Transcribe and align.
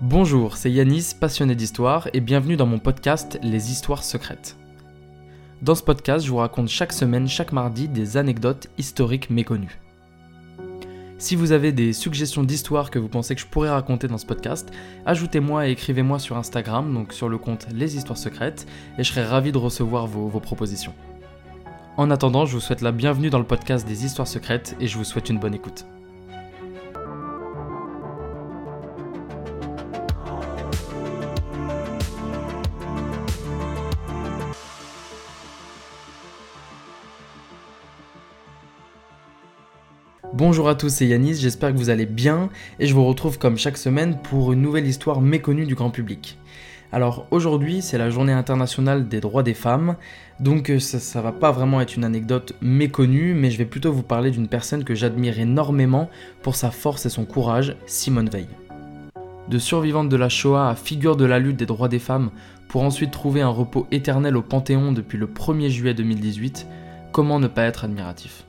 Bonjour, 0.00 0.56
c'est 0.56 0.70
Yanis, 0.70 1.16
passionné 1.18 1.56
d'histoire, 1.56 2.08
et 2.12 2.20
bienvenue 2.20 2.56
dans 2.56 2.66
mon 2.66 2.78
podcast 2.78 3.36
Les 3.42 3.72
Histoires 3.72 4.04
secrètes. 4.04 4.56
Dans 5.60 5.74
ce 5.74 5.82
podcast, 5.82 6.24
je 6.24 6.30
vous 6.30 6.36
raconte 6.36 6.68
chaque 6.68 6.92
semaine, 6.92 7.26
chaque 7.26 7.50
mardi, 7.50 7.88
des 7.88 8.16
anecdotes 8.16 8.68
historiques 8.78 9.28
méconnues. 9.28 9.80
Si 11.18 11.34
vous 11.34 11.50
avez 11.50 11.72
des 11.72 11.92
suggestions 11.92 12.44
d'histoires 12.44 12.92
que 12.92 13.00
vous 13.00 13.08
pensez 13.08 13.34
que 13.34 13.40
je 13.40 13.48
pourrais 13.48 13.70
raconter 13.70 14.06
dans 14.06 14.18
ce 14.18 14.26
podcast, 14.26 14.70
ajoutez-moi 15.04 15.66
et 15.66 15.72
écrivez-moi 15.72 16.20
sur 16.20 16.36
Instagram, 16.36 16.94
donc 16.94 17.12
sur 17.12 17.28
le 17.28 17.36
compte 17.36 17.66
Les 17.74 17.96
Histoires 17.96 18.18
Secrètes, 18.18 18.68
et 18.98 19.02
je 19.02 19.10
serai 19.10 19.24
ravi 19.24 19.50
de 19.50 19.58
recevoir 19.58 20.06
vos, 20.06 20.28
vos 20.28 20.40
propositions. 20.40 20.94
En 21.96 22.12
attendant, 22.12 22.46
je 22.46 22.54
vous 22.54 22.60
souhaite 22.60 22.82
la 22.82 22.92
bienvenue 22.92 23.30
dans 23.30 23.40
le 23.40 23.44
podcast 23.44 23.84
des 23.84 24.04
Histoires 24.04 24.28
Secrètes 24.28 24.76
et 24.78 24.86
je 24.86 24.96
vous 24.96 25.02
souhaite 25.02 25.28
une 25.28 25.40
bonne 25.40 25.54
écoute. 25.54 25.86
Bonjour 40.38 40.68
à 40.68 40.76
tous, 40.76 40.90
c'est 40.90 41.06
Yanis, 41.08 41.34
j'espère 41.34 41.72
que 41.72 41.78
vous 41.78 41.90
allez 41.90 42.06
bien 42.06 42.48
et 42.78 42.86
je 42.86 42.94
vous 42.94 43.04
retrouve 43.04 43.40
comme 43.40 43.58
chaque 43.58 43.76
semaine 43.76 44.16
pour 44.22 44.52
une 44.52 44.62
nouvelle 44.62 44.86
histoire 44.86 45.20
méconnue 45.20 45.66
du 45.66 45.74
grand 45.74 45.90
public. 45.90 46.38
Alors 46.92 47.26
aujourd'hui 47.32 47.82
c'est 47.82 47.98
la 47.98 48.08
journée 48.08 48.32
internationale 48.32 49.08
des 49.08 49.18
droits 49.18 49.42
des 49.42 49.52
femmes, 49.52 49.96
donc 50.38 50.70
euh, 50.70 50.78
ça, 50.78 51.00
ça 51.00 51.22
va 51.22 51.32
pas 51.32 51.50
vraiment 51.50 51.80
être 51.80 51.96
une 51.96 52.04
anecdote 52.04 52.54
méconnue, 52.60 53.34
mais 53.34 53.50
je 53.50 53.58
vais 53.58 53.64
plutôt 53.64 53.92
vous 53.92 54.04
parler 54.04 54.30
d'une 54.30 54.46
personne 54.46 54.84
que 54.84 54.94
j'admire 54.94 55.40
énormément 55.40 56.08
pour 56.42 56.54
sa 56.54 56.70
force 56.70 57.04
et 57.04 57.10
son 57.10 57.24
courage, 57.24 57.74
Simone 57.86 58.30
Veil. 58.30 58.46
De 59.48 59.58
survivante 59.58 60.08
de 60.08 60.16
la 60.16 60.28
Shoah 60.28 60.68
à 60.68 60.76
figure 60.76 61.16
de 61.16 61.24
la 61.24 61.40
lutte 61.40 61.56
des 61.56 61.66
droits 61.66 61.88
des 61.88 61.98
femmes, 61.98 62.30
pour 62.68 62.84
ensuite 62.84 63.10
trouver 63.10 63.40
un 63.40 63.48
repos 63.48 63.88
éternel 63.90 64.36
au 64.36 64.42
Panthéon 64.42 64.92
depuis 64.92 65.18
le 65.18 65.26
1er 65.26 65.68
juillet 65.68 65.94
2018, 65.94 66.68
comment 67.10 67.40
ne 67.40 67.48
pas 67.48 67.64
être 67.64 67.82
admiratif? 67.82 68.44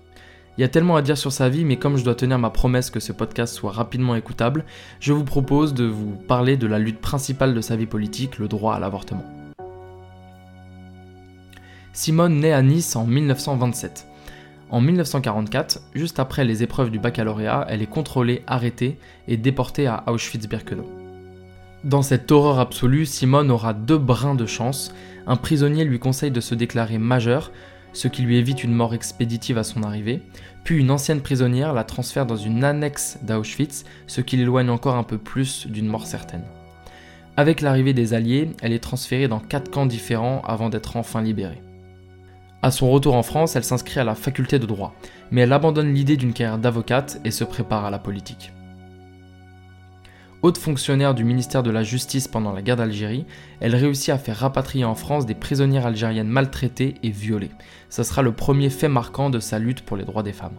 Il 0.60 0.62
y 0.62 0.66
a 0.66 0.68
tellement 0.68 0.98
à 0.98 1.02
dire 1.02 1.18
sur 1.18 1.32
sa 1.32 1.48
vie, 1.48 1.64
mais 1.64 1.78
comme 1.78 1.96
je 1.96 2.04
dois 2.04 2.16
tenir 2.16 2.38
ma 2.38 2.50
promesse 2.50 2.90
que 2.90 3.00
ce 3.00 3.14
podcast 3.14 3.56
soit 3.56 3.72
rapidement 3.72 4.16
écoutable, 4.16 4.66
je 5.00 5.14
vous 5.14 5.24
propose 5.24 5.74
de 5.74 5.86
vous 5.86 6.18
parler 6.28 6.58
de 6.58 6.68
la 6.68 6.80
lutte 6.80 7.00
principale 7.00 7.56
de 7.56 7.62
sa 7.62 7.78
vie 7.78 7.86
politique, 7.86 8.40
le 8.40 8.50
droit 8.50 8.76
à 8.76 8.80
l'avortement. 8.80 9.24
Simone 11.94 12.42
naît 12.42 12.52
à 12.52 12.62
Nice 12.62 12.98
en 12.98 13.06
1927. 13.06 14.06
En 14.70 14.82
1944, 14.82 15.80
juste 15.96 16.20
après 16.20 16.44
les 16.44 16.62
épreuves 16.62 16.92
du 16.92 17.00
baccalauréat, 17.00 17.66
elle 17.70 17.82
est 17.82 17.86
contrôlée, 17.86 18.44
arrêtée 18.46 18.98
et 19.30 19.38
déportée 19.38 19.88
à 19.88 20.04
Auschwitz-Birkenau. 20.08 20.90
Dans 21.86 22.02
cette 22.02 22.34
horreur 22.34 22.60
absolue, 22.60 23.06
Simone 23.06 23.50
aura 23.50 23.72
deux 23.72 23.98
brins 23.98 24.36
de 24.36 24.46
chance. 24.46 24.94
Un 25.26 25.38
prisonnier 25.38 25.86
lui 25.86 26.00
conseille 26.00 26.32
de 26.32 26.42
se 26.42 26.54
déclarer 26.54 26.98
majeur, 26.98 27.54
ce 27.94 28.08
qui 28.08 28.22
lui 28.22 28.38
évite 28.38 28.64
une 28.64 28.74
mort 28.74 28.94
expéditive 28.94 29.58
à 29.58 29.64
son 29.64 29.84
arrivée, 29.84 30.22
puis 30.64 30.80
une 30.80 30.92
ancienne 30.92 31.22
prisonnière 31.22 31.74
la 31.74 31.84
transfère 31.84 32.26
dans 32.26 32.36
une 32.36 32.64
annexe 32.64 33.18
d'Auschwitz, 33.24 33.86
ce 34.08 34.22
qui 34.22 34.38
l'éloigne 34.38 34.70
encore 34.70 34.96
un 34.96 35.04
peu 35.04 35.18
plus 35.18 35.68
d'une 35.68 35.88
mort 35.88 36.06
certaine. 36.08 36.44
Avec 37.38 37.62
l'arrivée 37.62 37.94
des 37.94 38.14
Alliés, 38.14 38.50
elle 38.62 38.74
est 38.74 38.84
transférée 38.84 39.28
dans 39.28 39.40
quatre 39.40 39.72
camps 39.72 39.86
différents 39.86 40.42
avant 40.46 40.70
d'être 40.70 40.98
enfin 40.98 41.22
libérée. 41.22 41.62
À 42.62 42.72
son 42.72 42.92
retour 42.92 43.16
en 43.16 43.24
France, 43.24 43.56
elle 43.56 43.64
s'inscrit 43.64 44.02
à 44.02 44.04
la 44.04 44.16
faculté 44.16 44.60
de 44.60 44.66
droit, 44.66 44.94
mais 45.32 45.42
elle 45.42 45.54
abandonne 45.54 45.94
l'idée 45.94 46.18
d'une 46.18 46.34
carrière 46.34 46.58
d'avocate 46.58 47.22
et 47.24 47.32
se 47.32 47.46
prépare 47.46 47.86
à 47.86 47.92
la 47.92 48.00
politique. 48.00 48.52
Haute 50.42 50.58
fonctionnaire 50.58 51.16
du 51.16 51.26
ministère 51.26 51.64
de 51.64 51.70
la 51.70 51.84
Justice 51.84 52.30
pendant 52.30 52.54
la 52.54 52.62
guerre 52.62 52.78
d'Algérie, 52.78 53.26
elle 53.60 53.76
réussit 53.76 54.10
à 54.10 54.18
faire 54.18 54.38
rapatrier 54.38 54.86
en 54.86 54.96
France 54.96 55.26
des 55.26 55.36
prisonnières 55.36 55.86
algériennes 55.86 56.30
maltraitées 56.30 56.96
et 57.04 57.10
violées. 57.10 57.52
Ce 57.90 58.04
sera 58.04 58.22
le 58.22 58.32
premier 58.32 58.70
fait 58.70 58.88
marquant 58.88 59.30
de 59.30 59.42
sa 59.42 59.60
lutte 59.60 59.82
pour 59.82 59.98
les 59.98 60.06
droits 60.06 60.24
des 60.24 60.32
femmes. 60.32 60.56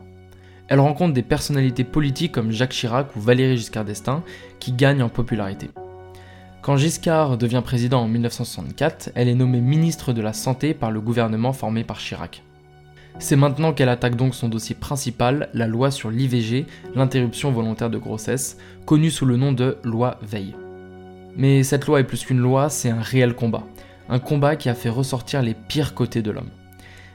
Elle 0.68 0.80
rencontre 0.80 1.14
des 1.14 1.22
personnalités 1.22 1.84
politiques 1.84 2.32
comme 2.32 2.50
Jacques 2.50 2.72
Chirac 2.72 3.16
ou 3.16 3.20
Valéry 3.20 3.56
Giscard 3.56 3.86
d'Estaing 3.86 4.22
qui 4.58 4.72
gagnent 4.72 5.02
en 5.02 5.08
popularité. 5.08 5.70
Quand 6.60 6.76
Giscard 6.76 7.38
devient 7.38 7.62
président 7.64 8.02
en 8.02 8.08
1964, 8.08 9.12
elle 9.14 9.28
est 9.28 9.34
nommée 9.34 9.62
ministre 9.62 10.12
de 10.12 10.20
la 10.20 10.34
Santé 10.34 10.74
par 10.74 10.90
le 10.90 11.00
gouvernement 11.00 11.54
formé 11.54 11.84
par 11.84 11.96
Chirac. 11.96 12.42
C'est 13.18 13.36
maintenant 13.36 13.72
qu'elle 13.72 13.88
attaque 13.88 14.16
donc 14.16 14.34
son 14.34 14.48
dossier 14.48 14.74
principal, 14.74 15.50
la 15.52 15.66
loi 15.66 15.90
sur 15.90 16.10
l'IVG, 16.10 16.66
l'interruption 16.94 17.52
volontaire 17.52 17.90
de 17.90 17.98
grossesse, 17.98 18.56
connue 18.86 19.10
sous 19.10 19.26
le 19.26 19.36
nom 19.36 19.52
de 19.52 19.76
loi 19.84 20.18
Veil. 20.22 20.54
Mais 21.36 21.62
cette 21.62 21.86
loi 21.86 22.00
est 22.00 22.04
plus 22.04 22.24
qu'une 22.24 22.38
loi, 22.38 22.70
c'est 22.70 22.90
un 22.90 23.02
réel 23.02 23.34
combat. 23.34 23.64
Un 24.08 24.18
combat 24.18 24.56
qui 24.56 24.68
a 24.68 24.74
fait 24.74 24.88
ressortir 24.88 25.42
les 25.42 25.54
pires 25.54 25.94
côtés 25.94 26.22
de 26.22 26.30
l'homme. 26.30 26.50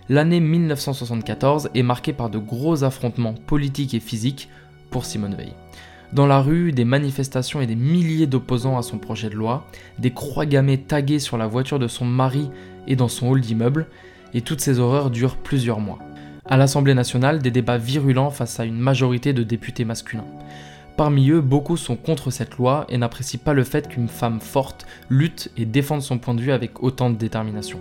L'année 0.07 0.39
1974 0.39 1.69
est 1.73 1.83
marquée 1.83 2.13
par 2.13 2.29
de 2.29 2.37
gros 2.37 2.83
affrontements 2.83 3.33
politiques 3.33 3.95
et 3.95 3.99
physiques 3.99 4.49
pour 4.91 5.05
Simone 5.05 5.35
Veil. 5.35 5.53
Dans 6.13 6.27
la 6.27 6.39
rue, 6.39 6.71
des 6.71 6.85
manifestations 6.85 7.59
et 7.59 7.67
des 7.67 7.75
milliers 7.75 8.27
d'opposants 8.27 8.77
à 8.77 8.83
son 8.83 8.99
projet 8.99 9.29
de 9.29 9.35
loi, 9.35 9.65
des 9.97 10.11
croix 10.11 10.45
gammées 10.45 10.77
taguées 10.77 11.19
sur 11.19 11.37
la 11.37 11.47
voiture 11.47 11.79
de 11.79 11.87
son 11.87 12.05
mari 12.05 12.49
et 12.87 12.95
dans 12.95 13.07
son 13.07 13.29
hall 13.29 13.41
d'immeuble, 13.41 13.87
et 14.35 14.41
toutes 14.41 14.61
ces 14.61 14.79
horreurs 14.79 15.09
durent 15.09 15.37
plusieurs 15.37 15.79
mois. 15.79 15.97
À 16.45 16.57
l'Assemblée 16.57 16.93
nationale, 16.93 17.41
des 17.41 17.49
débats 17.49 17.79
virulents 17.79 18.29
face 18.29 18.59
à 18.59 18.65
une 18.65 18.77
majorité 18.77 19.33
de 19.33 19.41
députés 19.41 19.85
masculins. 19.85 20.27
Parmi 20.97 21.29
eux, 21.29 21.41
beaucoup 21.41 21.77
sont 21.77 21.95
contre 21.95 22.29
cette 22.29 22.57
loi 22.57 22.85
et 22.89 22.97
n'apprécient 22.97 23.39
pas 23.43 23.53
le 23.53 23.63
fait 23.63 23.87
qu'une 23.87 24.09
femme 24.09 24.39
forte 24.39 24.85
lutte 25.09 25.51
et 25.57 25.65
défende 25.65 26.01
son 26.01 26.19
point 26.19 26.35
de 26.35 26.41
vue 26.41 26.51
avec 26.51 26.83
autant 26.83 27.09
de 27.09 27.17
détermination. 27.17 27.79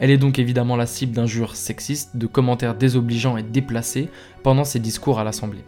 Elle 0.00 0.10
est 0.10 0.18
donc 0.18 0.38
évidemment 0.38 0.76
la 0.76 0.86
cible 0.86 1.14
d'injures 1.14 1.56
sexistes, 1.56 2.16
de 2.16 2.26
commentaires 2.26 2.76
désobligeants 2.76 3.36
et 3.36 3.42
déplacés 3.42 4.08
pendant 4.42 4.64
ses 4.64 4.80
discours 4.80 5.18
à 5.18 5.24
l'Assemblée. 5.24 5.64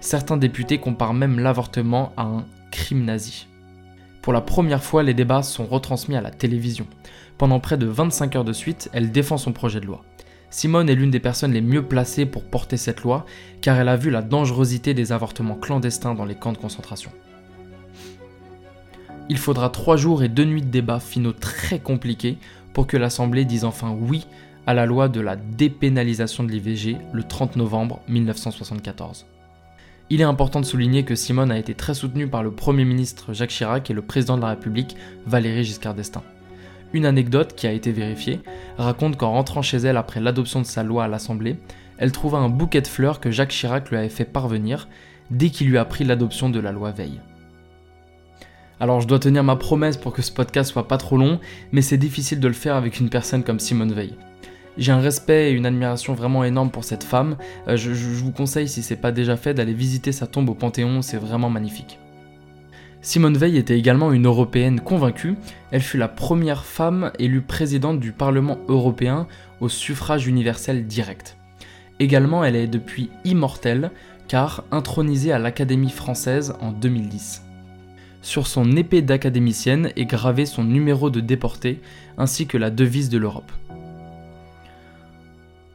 Certains 0.00 0.36
députés 0.36 0.78
comparent 0.78 1.14
même 1.14 1.38
l'avortement 1.38 2.12
à 2.16 2.22
un 2.22 2.46
crime 2.70 3.04
nazi. 3.04 3.46
Pour 4.22 4.32
la 4.32 4.40
première 4.40 4.82
fois, 4.82 5.02
les 5.02 5.14
débats 5.14 5.42
sont 5.42 5.66
retransmis 5.66 6.16
à 6.16 6.20
la 6.20 6.30
télévision. 6.30 6.86
Pendant 7.40 7.58
près 7.58 7.78
de 7.78 7.86
25 7.86 8.36
heures 8.36 8.44
de 8.44 8.52
suite, 8.52 8.90
elle 8.92 9.12
défend 9.12 9.38
son 9.38 9.54
projet 9.54 9.80
de 9.80 9.86
loi. 9.86 10.04
Simone 10.50 10.90
est 10.90 10.94
l'une 10.94 11.10
des 11.10 11.20
personnes 11.20 11.54
les 11.54 11.62
mieux 11.62 11.82
placées 11.82 12.26
pour 12.26 12.44
porter 12.44 12.76
cette 12.76 13.00
loi, 13.00 13.24
car 13.62 13.78
elle 13.78 13.88
a 13.88 13.96
vu 13.96 14.10
la 14.10 14.20
dangerosité 14.20 14.92
des 14.92 15.10
avortements 15.10 15.54
clandestins 15.54 16.14
dans 16.14 16.26
les 16.26 16.34
camps 16.34 16.52
de 16.52 16.58
concentration. 16.58 17.10
Il 19.30 19.38
faudra 19.38 19.70
trois 19.70 19.96
jours 19.96 20.22
et 20.22 20.28
deux 20.28 20.44
nuits 20.44 20.60
de 20.60 20.68
débats 20.68 21.00
finaux 21.00 21.32
très 21.32 21.78
compliqués 21.78 22.36
pour 22.74 22.86
que 22.86 22.98
l'Assemblée 22.98 23.46
dise 23.46 23.64
enfin 23.64 23.96
oui 23.98 24.26
à 24.66 24.74
la 24.74 24.84
loi 24.84 25.08
de 25.08 25.22
la 25.22 25.36
dépénalisation 25.36 26.44
de 26.44 26.50
l'IVG 26.50 26.98
le 27.10 27.22
30 27.22 27.56
novembre 27.56 28.02
1974. 28.08 29.24
Il 30.10 30.20
est 30.20 30.24
important 30.24 30.60
de 30.60 30.66
souligner 30.66 31.06
que 31.06 31.14
Simone 31.14 31.52
a 31.52 31.58
été 31.58 31.72
très 31.72 31.94
soutenue 31.94 32.28
par 32.28 32.42
le 32.42 32.50
Premier 32.50 32.84
ministre 32.84 33.32
Jacques 33.32 33.48
Chirac 33.48 33.90
et 33.90 33.94
le 33.94 34.02
Président 34.02 34.36
de 34.36 34.42
la 34.42 34.50
République 34.50 34.94
Valéry 35.24 35.64
Giscard 35.64 35.94
d'Estaing. 35.94 36.22
Une 36.92 37.06
anecdote 37.06 37.54
qui 37.54 37.66
a 37.66 37.72
été 37.72 37.92
vérifiée 37.92 38.40
raconte 38.76 39.16
qu'en 39.16 39.32
rentrant 39.32 39.62
chez 39.62 39.78
elle 39.78 39.96
après 39.96 40.20
l'adoption 40.20 40.60
de 40.60 40.66
sa 40.66 40.82
loi 40.82 41.04
à 41.04 41.08
l'Assemblée, 41.08 41.56
elle 41.98 42.12
trouva 42.12 42.38
un 42.38 42.48
bouquet 42.48 42.80
de 42.80 42.86
fleurs 42.86 43.20
que 43.20 43.30
Jacques 43.30 43.50
Chirac 43.50 43.90
lui 43.90 43.96
avait 43.96 44.08
fait 44.08 44.24
parvenir 44.24 44.88
dès 45.30 45.50
qu'il 45.50 45.68
lui 45.68 45.78
a 45.78 45.84
pris 45.84 46.04
l'adoption 46.04 46.50
de 46.50 46.58
la 46.58 46.72
loi 46.72 46.90
Veil. 46.90 47.20
Alors 48.80 49.00
je 49.00 49.06
dois 49.06 49.18
tenir 49.18 49.44
ma 49.44 49.56
promesse 49.56 49.98
pour 49.98 50.12
que 50.12 50.22
ce 50.22 50.32
podcast 50.32 50.72
soit 50.72 50.88
pas 50.88 50.96
trop 50.96 51.18
long, 51.18 51.38
mais 51.70 51.82
c'est 51.82 51.98
difficile 51.98 52.40
de 52.40 52.48
le 52.48 52.54
faire 52.54 52.74
avec 52.74 52.98
une 52.98 53.10
personne 53.10 53.44
comme 53.44 53.60
Simone 53.60 53.92
Veil. 53.92 54.16
J'ai 54.78 54.92
un 54.92 55.00
respect 55.00 55.50
et 55.50 55.52
une 55.52 55.66
admiration 55.66 56.14
vraiment 56.14 56.42
énorme 56.44 56.70
pour 56.70 56.84
cette 56.84 57.04
femme. 57.04 57.36
Euh, 57.68 57.76
je, 57.76 57.90
vous 57.90 58.32
conseille, 58.32 58.68
si 58.68 58.82
c'est 58.82 58.96
pas 58.96 59.12
déjà 59.12 59.36
fait, 59.36 59.52
d'aller 59.52 59.74
visiter 59.74 60.12
sa 60.12 60.26
tombe 60.26 60.48
au 60.48 60.54
Panthéon, 60.54 61.02
c'est 61.02 61.18
vraiment 61.18 61.50
magnifique. 61.50 61.98
Simone 63.02 63.38
Veil 63.38 63.56
était 63.56 63.78
également 63.78 64.12
une 64.12 64.26
Européenne 64.26 64.80
convaincue. 64.80 65.34
Elle 65.70 65.80
fut 65.80 65.96
la 65.96 66.08
première 66.08 66.64
femme 66.64 67.12
élue 67.18 67.40
présidente 67.40 67.98
du 67.98 68.12
Parlement 68.12 68.58
européen 68.68 69.26
au 69.60 69.70
suffrage 69.70 70.26
universel 70.26 70.86
direct. 70.86 71.38
Également, 71.98 72.44
elle 72.44 72.56
est 72.56 72.66
depuis 72.66 73.10
immortelle, 73.24 73.90
car 74.28 74.64
intronisée 74.70 75.32
à 75.32 75.38
l'Académie 75.38 75.90
française 75.90 76.54
en 76.60 76.72
2010. 76.72 77.42
Sur 78.22 78.46
son 78.46 78.76
épée 78.76 79.00
d'académicienne 79.00 79.90
est 79.96 80.04
gravé 80.04 80.44
son 80.44 80.62
numéro 80.62 81.08
de 81.08 81.20
déporté 81.20 81.80
ainsi 82.18 82.46
que 82.46 82.58
la 82.58 82.70
devise 82.70 83.08
de 83.08 83.16
l'Europe. 83.16 83.50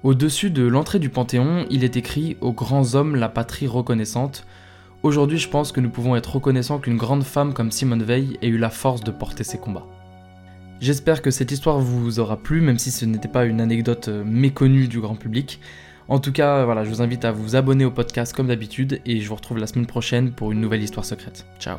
Au-dessus 0.04 0.52
de 0.52 0.62
l'entrée 0.62 1.00
du 1.00 1.10
Panthéon, 1.10 1.66
il 1.72 1.84
est 1.84 1.98
écrit 1.98 2.38
Aux 2.40 2.54
grands 2.54 2.94
hommes 2.94 3.16
la 3.16 3.30
patrie 3.30 3.66
reconnaissante. 3.66 4.46
Aujourd'hui, 5.06 5.38
je 5.38 5.48
pense 5.48 5.72
que 5.72 5.80
nous 5.80 5.92
pouvons 5.92 6.16
être 6.16 6.34
reconnaissants 6.34 6.80
qu'une 6.80 6.98
grande 6.98 7.24
femme 7.24 7.54
comme 7.54 7.70
Simone 7.70 8.02
Veil 8.02 8.40
ait 8.42 8.48
eu 8.48 8.58
la 8.58 8.72
force 8.72 9.04
de 9.04 9.12
porter 9.12 9.44
ses 9.44 9.60
combats. 9.60 9.86
J'espère 10.82 11.22
que 11.22 11.30
cette 11.30 11.52
histoire 11.52 11.78
vous 11.78 12.20
aura 12.20 12.38
plu, 12.38 12.60
même 12.60 12.80
si 12.80 12.90
ce 12.90 13.06
n'était 13.06 13.28
pas 13.28 13.46
une 13.46 13.62
anecdote 13.62 14.08
euh, 14.08 14.24
méconnue 14.26 14.88
du 14.88 15.00
grand 15.00 15.14
public. 15.14 15.60
En 16.08 16.18
tout 16.18 16.32
cas, 16.32 16.66
voilà, 16.66 16.84
je 16.84 16.90
vous 16.90 17.04
invite 17.04 17.24
à 17.24 17.32
vous 17.32 17.56
abonner 17.56 17.86
au 17.86 17.92
podcast 17.92 18.34
comme 18.34 18.48
d'habitude 18.48 19.00
et 19.06 19.22
je 19.22 19.30
vous 19.30 19.36
retrouve 19.36 19.60
la 19.60 19.68
semaine 19.68 19.86
prochaine 19.86 20.32
pour 20.32 20.52
une 20.52 20.60
nouvelle 20.60 20.82
histoire 20.82 21.06
secrète. 21.06 21.46
Ciao 21.60 21.78